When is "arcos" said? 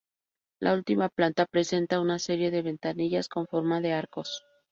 3.93-4.43